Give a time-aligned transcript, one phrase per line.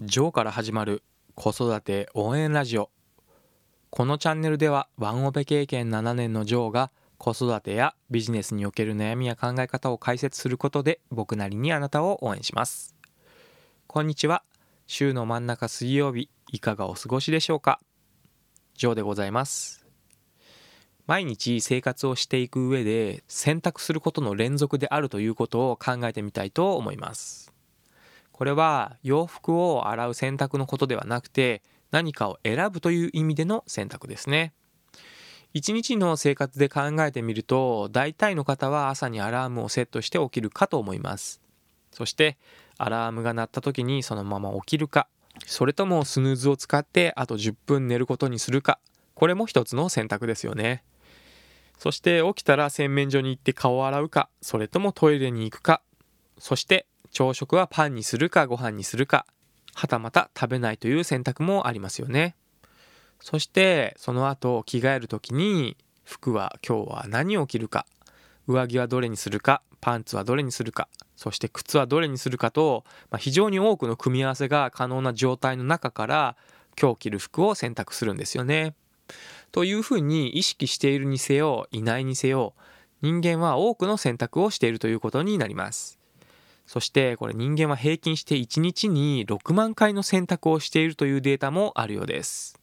[0.00, 1.02] ジョーから始まる
[1.34, 2.88] 子育て応援ラジオ。
[3.90, 12.94] このチャンネルではワンオペ経験7年のジョーが子育てやビジネスにおける悩みや考え方を解説することで僕なりにあなたを応援します。
[13.88, 14.44] こんにちは。
[14.86, 17.80] 週の真ん中水曜日いかがお過ごしでしょうか。
[18.74, 19.84] ジョーでございます。
[21.08, 27.57] 毎日生活をしていく上で選択することの連続であるということを考えてみたいと思います。
[28.38, 31.60] これは洋服を洗う選択のことではなくて
[31.90, 34.52] 何かを選ぶという意味での選択ですね。
[35.54, 41.40] 一日の生活で考えてみると大体の方は朝にアラームをセットして起きるかと思います。
[41.90, 42.38] そして
[42.76, 45.08] アラームが鳴った時にそのまま起きるか。
[45.44, 48.78] それともスヌーズを使ってあと10分寝ることにするか。
[49.14, 50.84] これも一つの選択ですよね。
[51.76, 54.28] そして起きたら洗面所に行って顔を洗うか。
[54.40, 55.82] それともトイレに行くか。
[56.38, 59.26] そして朝食はパンにするかご飯にするか
[59.74, 62.36] はたまた食べないという選択もありますよね
[63.20, 67.86] そしてその後着替える時に服は今日は何を着るか
[68.46, 76.36] 上着はどれにするかパンツはどれにするかそして靴はどれにするかと、まあ、非常に多くの組み合わせが可能な状態の中から
[76.80, 78.74] 今日着る服を選択するんですよね。
[79.50, 82.54] というふうに意識しているにせよいないにせよ
[83.02, 85.97] 人間は多くの選択をしているということになります。
[86.68, 92.60] そしてこれ人間は平均して1日に6万回の選択をしているというデータもあるようです。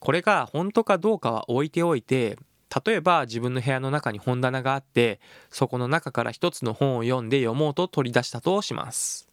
[0.00, 2.36] これが本当かどうかは置いておいて
[2.84, 9.28] 例えば自分の部屋の中に本棚があってそこの中から一つの本を読んで読もうと取り出したとします。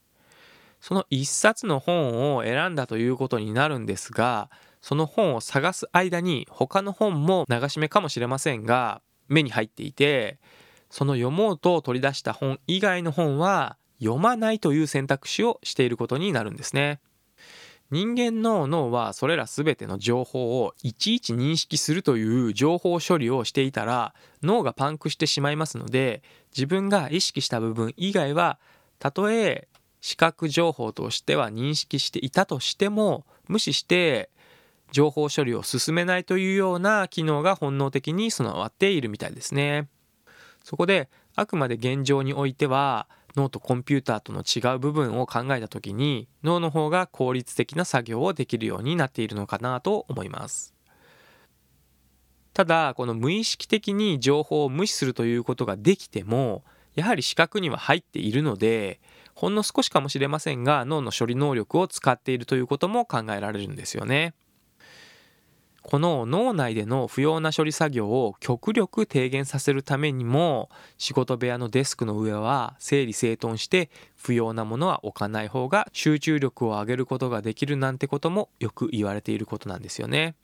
[0.80, 4.52] その一冊の本を選んだということになるんですが
[4.84, 10.38] その本を探す間に他の本も流し目かもしれませんが目に入っていて
[10.90, 17.00] その読もうと取り出した本以外の本は読まないという選択肢をしていることになるんですね。
[17.90, 26.22] 人間の脳はそれら全ての情報をいちいち認識するという情報処理をしていたら脳がパンクしてしまいますので
[26.54, 28.60] 自分が意識した部分以外は
[29.00, 29.70] たとえ
[30.02, 34.30] 視覚情報としては認識していたとしても無視して
[34.92, 39.88] 情報処理を進めないというような機能が本能的に備わっているみたいですね。
[40.68, 43.08] そこであくまで現状においては
[43.38, 50.74] 脳とコンピューターとの違う部分を考えた時に脳の方が効率的な作業をできるようになっているのかなと思います
[52.52, 59.00] ただこの無意識的に情報を無視するということができてもやはり視覚には入っているので
[59.36, 64.34] ほんの少しかもしれませんが脳の処理能力を使っているということも考えられるんですよね。
[65.88, 80.36] この脳内での不要な処理作業を極力低減させるためにも仕事部屋のデスクの上は整理整頓して不要なものは置かない方が集中力を上げることができるなんてこともよく言われていることなんですよね。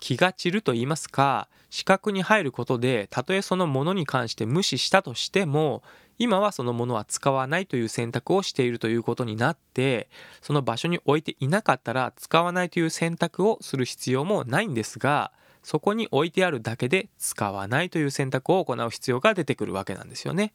[0.00, 5.82] 気が散ると言いますか視覚に入ることでたとえそのものに関して無視したとしても
[6.18, 10.08] 今はそのものは使わないという選択をしているということになって
[10.40, 15.32] その場所に置いていなかったら使わないという選択をする必要もないんですが
[15.62, 20.52] そこに置いてあるだけで使わないという選択を行う必要が出てくるわけなんですよね。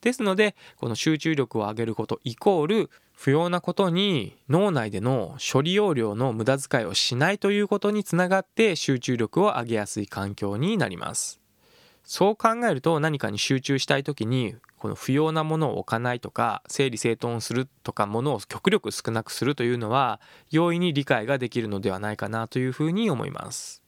[0.00, 2.90] ですのでこの集中力を上げることイコール
[3.20, 11.40] 不要なことに脳内での処理容量の無駄遣いをしないということにつながって集中力を上げやすい環境になります。
[12.04, 20.20] そう考えると何かに集中したい時にこの不要なものを置かないとか整理整頓するとかものを極力少なくするというのは
[20.52, 23.82] 容易に理解ができるのではないかなというふうに思います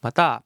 [0.00, 0.44] また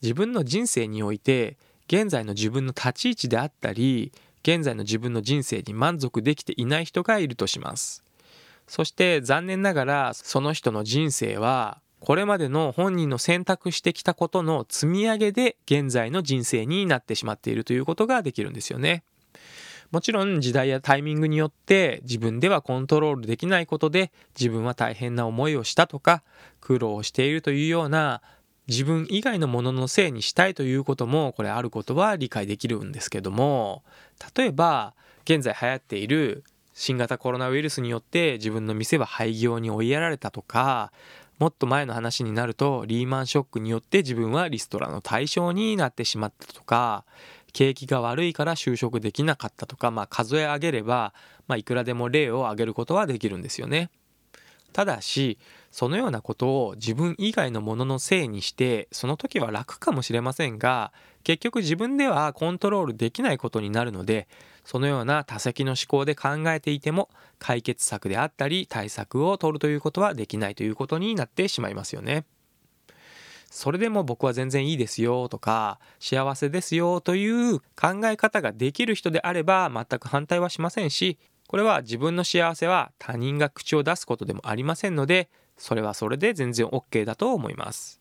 [0.00, 8.02] 自分の人生において現在の自分の立ち位置であったり現在の自分の人生に満足できていない人がいるとします
[8.66, 19.04] そして残念ながらその人の人生はこれまでの本人の選択してきたことの積み上げで現在の人生になってしまっているということができるんですよね。
[19.92, 26.22] もちろん時代やタイミングによって自分ではコントロールできないことで自分は大変な思いをしたとか
[26.60, 28.22] 苦労しているというような
[28.68, 33.82] 自分以外のもののせいにしたいということもこれあることは理解できるんですけども
[34.36, 34.94] 例えば
[35.24, 36.44] 現在流行っている
[36.74, 40.92] 新型コロナウイルスによって自分の店は廃業に追いやられたとか
[41.38, 47.04] もっと前の話になるとリーマンショックによって自分はリストラの対象になってしまったとか
[47.52, 51.12] 景気が悪いから就職できなかったとか、まあ、数え上げれば、
[51.48, 53.90] まあ、いくらでも例を挙げることはできるんですよね。
[54.72, 55.38] ただし
[55.72, 60.92] そのようなことを自分以外のもののせいにしてその時は楽かもしれませんが
[61.24, 64.28] 結局自分ではコントロールできないことになるので
[64.64, 67.08] そのような多席の思考で考えていても
[67.38, 72.26] 解決策であったり対策を取るということはできないということになってしまいますよね。
[73.50, 85.28] それでも僕は全然いいですよとか幸せですよという考え方ができる人であれば全く反対はしませんしこれは自分の幸せは他人が口を出すことでもありませんので
[85.62, 88.00] それはそれで全然 OK だと思います。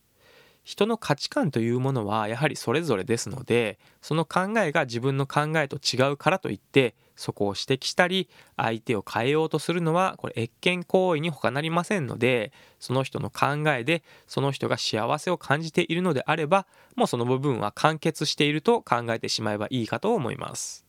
[0.63, 16.66] 人の価値観というものはやはりそれぞれですのでその考えが自分の考えと違うからといってそこを指摘したり相手を変えようとするのはこれ越権行為に他なりませんのでその人の考えでその人が幸せを感じているのであれば
[16.96, 20.86] もうその部分は完結していると考えてしまえばいいかと思います。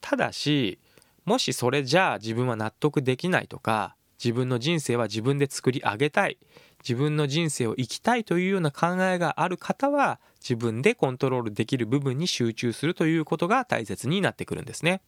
[0.00, 0.78] ただし
[1.24, 6.38] もしそれじゃあ自分は納得できないとか自分の人生は自分で作り上げたい
[6.82, 15.02] 自分の人生を生きたいというような考えがある方は自分でコントロールできる部分に集中するということが大切になってくるんですね。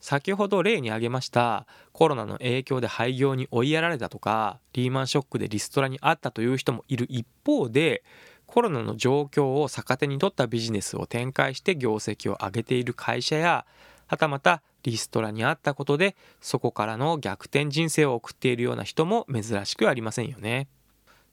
[0.00, 8.02] 先ほど例に挙げましたコロナの影響で廃業に追いやられたとかリーマンショックでリストラにあったという人もいる一方で
[8.46, 13.66] コロナの状況を逆手に取ったビジネスを展開して業績を上げている会社や
[14.10, 20.66] はたまたリストラにあったことでそこからの逆転人生を送っているような人も珍しくありませんよね。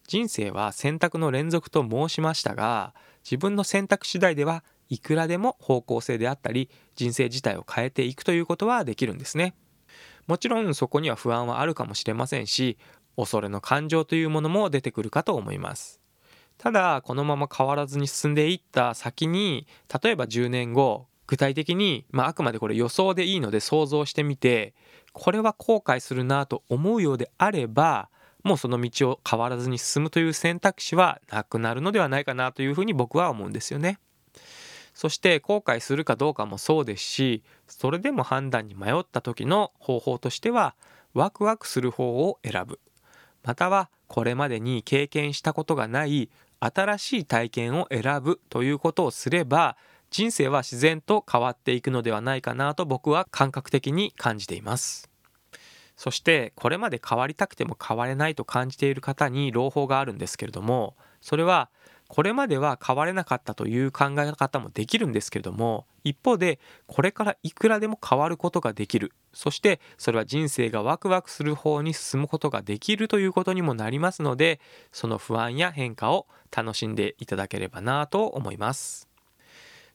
[0.07, 2.93] 人生は選択の連続と申しましたが
[3.23, 9.55] 自分の選択次第ではいくらでも方向性であったり人生自体を変えていくということはできるんですね。
[10.27, 12.77] もちろんそこには不安はあるかもしれませんし
[13.15, 15.99] 恐れの感情というものも出てくるかと思います。
[16.59, 19.65] ただこのまま変わらずに進んでいった先に
[20.03, 24.73] 例えば10年後具体的に、まあ、あくまでこれ予想でいいので想像してみて
[25.13, 28.09] これは後悔するなと思うようであれば
[28.43, 33.99] もうその道を変わらずに進むという選択肢はなくなるのではないかなというふうに僕は思うんですよね。
[34.93, 40.73] そして後悔するかどうかもそうですしそれでも判断に迷った時の方法としては
[41.13, 42.79] ワクワクする方を選ぶ
[43.43, 49.77] またはこれまでに経験したことがない新しい体験を選ぶということをすれば
[50.09, 55.09] 人生は自然と変わっていくのではないかなと僕は感覚的に感じています
[55.95, 61.69] そしてこれまで変わりたくても変われないと感じている方に朗報があるんですけれどもそれは
[62.07, 74.61] これまでは変われなかったという考え方もできるんですけれども一方でこれからいくらでも変わることができるそしてそれは人生がワクワクする方に進むことができるということにもなりますので
[74.91, 79.06] その不安や変化を楽しんでいただければなと思います。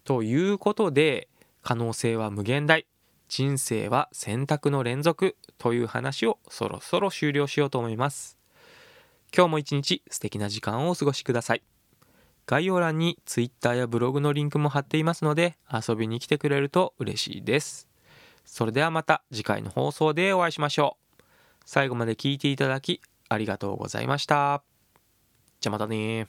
[0.05, 1.29] ということで
[1.63, 2.87] 可能性は無限大。
[3.29, 8.37] 人生は選択の連続という話をそろそろ終了しようと思います。
[9.35, 11.63] 今日も一日素敵な時間をお過ごしください。
[12.47, 17.89] 概要欄に Twitter やブログのリンクも貼っていますので遊びに来てくれると嬉しいです。
[18.45, 21.23] それではまた次回の放送でお会いしましょう。
[21.65, 23.01] 最後まで聞いていただき
[23.31, 24.63] ありがとうございました。
[25.61, 26.29] じゃまたね